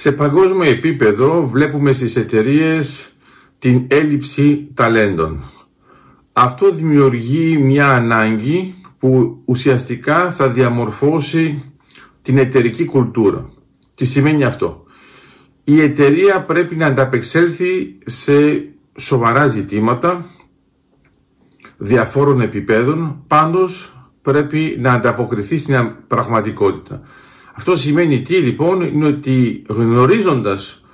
Σε 0.00 0.12
παγκόσμιο 0.12 0.70
επίπεδο 0.70 1.46
βλέπουμε 1.46 1.92
στις 1.92 2.16
εταιρείες 2.16 3.16
την 3.58 3.84
έλλειψη 3.88 4.70
ταλέντων. 4.74 5.50
Αυτό 6.32 6.70
δημιουργεί 6.70 7.56
μια 7.56 7.88
ανάγκη 7.94 8.74
που 8.98 9.42
ουσιαστικά 9.44 10.30
θα 10.30 10.48
διαμορφώσει 10.48 11.72
την 12.22 12.38
εταιρική 12.38 12.84
κουλτούρα. 12.84 13.50
Τι 13.94 14.04
σημαίνει 14.04 14.44
αυτό; 14.44 14.84
Η 15.64 15.80
εταιρεία 15.80 16.42
πρέπει 16.42 16.76
να 16.76 16.86
ανταπεξέλθει 16.86 17.98
σε 18.04 18.64
σοβαρά 18.98 19.46
ζητήματα 19.46 20.26
διαφόρων 21.76 22.40
επιπέδων, 22.40 23.24
πάντως 23.26 23.96
πρέπει 24.22 24.76
να 24.80 24.92
ανταποκριθεί 24.92 25.58
στην 25.58 25.92
πραγματικότητα. 26.06 27.02
Αυτό 27.58 27.76
σημαίνει 27.76 28.22
τι 28.22 28.34
λοιπόν, 28.34 28.80
είναι 28.80 29.06
ότι 29.06 29.62
γνωρίζοντας 29.68 30.84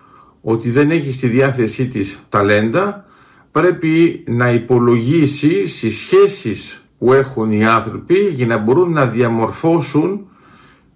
ότι 0.40 0.70
δεν 0.70 0.90
έχει 0.90 1.12
στη 1.12 1.26
διάθεσή 1.26 1.88
της 1.88 2.20
ταλέντα, 2.28 3.04
πρέπει 3.50 4.24
να 4.26 4.52
υπολογίσει 4.52 5.66
στις 5.66 5.98
σχέσεις 5.98 6.84
που 6.98 7.12
έχουν 7.12 7.52
οι 7.52 7.66
άνθρωποι 7.66 8.14
για 8.14 8.46
να 8.46 8.58
μπορούν 8.58 8.92
να 8.92 9.06
διαμορφώσουν 9.06 10.26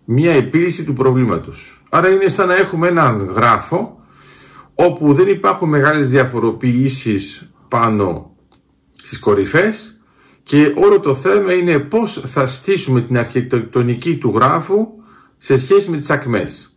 μια 0.05 0.33
επίλυση 0.33 0.84
του 0.84 0.93
προβλήματος. 0.93 1.82
Άρα 1.88 2.09
είναι 2.09 2.29
σαν 2.29 2.48
να 2.48 2.57
έχουμε 2.57 2.88
έναν 2.88 3.19
γράφο 3.19 4.01
όπου 4.74 5.12
δεν 5.12 5.29
υπάρχουν 5.29 5.69
μεγάλες 5.69 6.09
διαφοροποιήσεις 6.10 7.52
πάνω 7.69 8.30
στις 9.02 9.19
κορυφές 9.19 10.01
και 10.43 10.73
όλο 10.77 11.01
το 11.01 11.15
θέμα 11.15 11.52
είναι 11.52 11.79
πώς 11.79 12.23
θα 12.27 12.46
στήσουμε 12.46 13.01
την 13.01 13.19
αρχιτεκτονική 13.19 14.16
του 14.16 14.32
γράφου 14.35 14.96
σε 15.38 15.59
σχέση 15.59 15.91
με 15.91 15.97
τις 15.97 16.10
ακμές. 16.10 16.77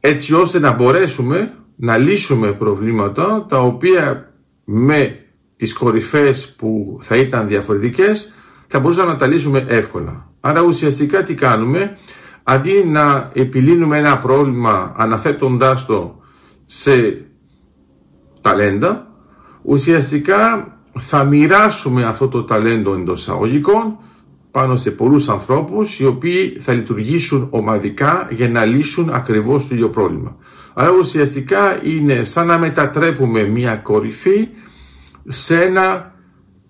Έτσι 0.00 0.34
ώστε 0.34 0.58
να 0.58 0.72
μπορέσουμε 0.72 1.54
να 1.76 1.96
λύσουμε 1.96 2.52
προβλήματα 2.52 3.46
τα 3.48 3.58
οποία 3.58 4.32
με 4.64 5.18
τις 5.56 5.72
κορυφές 5.72 6.54
που 6.54 6.98
θα 7.00 7.16
ήταν 7.16 7.48
διαφορετικές 7.48 8.32
θα 8.66 8.80
μπορούσαμε 8.80 9.12
να 9.12 9.16
τα 9.18 9.26
λύσουμε 9.26 9.64
εύκολα. 9.68 10.30
Άρα 10.40 10.62
ουσιαστικά 10.62 11.22
τι 11.22 11.34
κάνουμε, 11.34 11.98
αντί 12.42 12.84
να 12.86 13.30
επιλύνουμε 13.34 13.98
ένα 13.98 14.18
πρόβλημα 14.18 14.94
αναθέτοντάς 14.96 15.86
το 15.86 16.20
σε 16.64 17.24
ταλέντα, 18.40 19.06
ουσιαστικά 19.62 20.70
θα 20.98 21.24
μοιράσουμε 21.24 22.04
αυτό 22.04 22.28
το 22.28 22.44
ταλέντο 22.44 22.94
εντός 22.94 23.20
εισαγωγικών 23.20 23.96
πάνω 24.56 24.76
σε 24.76 24.90
πολλούς 24.90 25.28
ανθρώπους 25.28 25.98
οι 25.98 26.04
οποίοι 26.06 26.56
θα 26.60 26.72
λειτουργήσουν 26.72 27.46
ομαδικά 27.50 28.28
για 28.30 28.48
να 28.48 28.64
λύσουν 28.64 29.10
ακριβώς 29.10 29.68
το 29.68 29.74
ίδιο 29.74 29.90
πρόβλημα. 29.90 30.36
Άρα 30.74 30.90
ουσιαστικά 30.98 31.80
είναι 31.84 32.24
σαν 32.24 32.46
να 32.46 32.58
μετατρέπουμε 32.58 33.42
μια 33.42 33.76
κορυφή 33.76 34.48
σε 35.28 35.62
ένα 35.62 36.14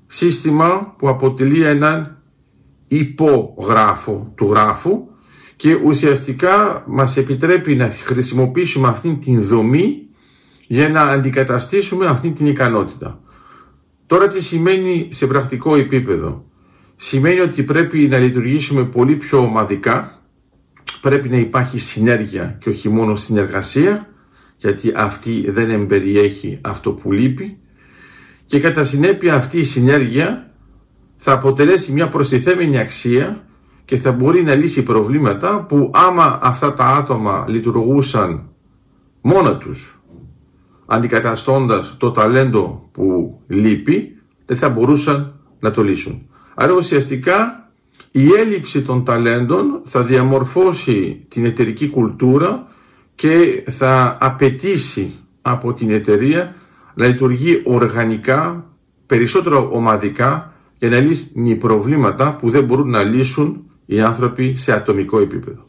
σύστημα 0.07 0.95
που 0.99 1.09
αποτελεί 1.09 1.63
έναν 1.63 2.23
υπογράφο 2.89 4.33
του 4.37 4.47
γράφου 4.51 5.07
και 5.57 5.75
ουσιαστικά 5.85 6.85
μας 6.87 7.17
επιτρέπει 7.17 7.75
να 7.75 7.89
χρησιμοποιήσουμε 7.89 8.89
αυτή 8.89 9.15
την 9.15 9.43
δομή 9.43 10.07
για 10.67 10.89
να 10.89 11.03
αντικαταστήσουμε 11.03 12.07
αυτή 12.07 12.31
την 12.31 12.47
ικανότητα. 12.47 13.21
Τώρα 14.07 14.27
τι 14.27 14.43
σημαίνει 14.43 15.09
σε 15.11 15.27
πρακτικό 15.27 15.77
επίπεδο; 15.77 16.45
Σημαίνει 16.97 17.41
ότι 17.41 17.63
πρέπει 17.63 17.99
να 17.99 18.19
λειτουργήσουμε 18.19 18.85
πολύ 18.85 19.17
πιο 19.17 19.39
ομαδικά, 19.39 20.23
πρέπει 21.01 21.29
να 21.29 21.37
υπάρχει 21.37 21.79
συνέργεια 21.79 22.57
και 22.61 22.69
όχι 22.69 22.89
μόνο 22.89 23.17
συνεργασία, 23.17 24.09
γιατί 24.57 24.93
αυτή 24.97 25.51
δεν 25.51 25.71
εμπεριέχει 25.71 26.59
αυτό 26.61 26.93
που 26.93 27.13
λείπει 27.13 27.59
και 28.47 28.61
κατά 28.61 28.85
συνέπεια 28.85 29.35
αυτή 29.35 29.59
η 29.59 29.65
συνέργεια 29.65 30.51
θα 31.17 31.33
αποτελέσει 31.33 31.93
μια 31.93 32.09
προστιθέμενη 32.09 32.79
αξία 32.79 33.45
και 33.85 33.97
θα 33.97 34.13
μπορεί 34.13 34.43
να 34.43 34.55
λύσει 34.55 34.83
προβλήματα 34.83 35.65
που 35.65 35.91
άμα 35.95 36.39
αυτά 36.43 36.75
τα 36.75 36.85
άτομα 36.85 37.45
λειτουργούσαν 37.49 38.49
μόνα 39.21 39.59
τους 39.59 40.01
αντικαταστώντας 40.87 41.97
το 41.97 42.11
ταλέντο 42.11 42.89
που 42.93 43.39
λείπει 43.47 44.17
δεν 44.47 44.57
θα 44.57 44.69
μπορούσαν 44.69 45.41
να 45.61 45.71
το 45.71 45.83
λύσουν. 45.83 46.29
Άρα 46.59 46.73
ουσιαστικά 46.73 47.69
η 48.11 48.33
έλλειψη 48.33 48.83
των 48.83 49.05
ταλέντων 49.05 49.81
θα 49.85 50.03
διαμορφώσει 50.03 51.25
την 51.29 51.45
εταιρική 51.45 51.89
κουλτούρα 51.89 52.67
και 53.15 53.65
θα 53.67 54.19
απαιτήσει 54.21 55.15
από 55.43 55.73
την 55.73 55.91
εταιρεία 55.91 56.55
να 56.95 57.07
λειτουργεί 57.07 57.63
οργανικά, 57.65 58.65
περισσότερο 59.07 59.69
ομαδικά 59.73 60.53
για 60.79 60.89
να 60.89 60.99
λύσει 60.99 61.55
προβλήματα 61.55 62.37
που 62.41 62.51
δεν 62.51 62.65
μπορούν 62.65 62.91
να 62.91 63.03
λύσουν 63.03 63.65
οι 63.87 64.01
άνθρωποι 64.01 64.55
σε 64.57 64.73
ατομικό 64.73 65.21
επίπεδο. 65.21 65.67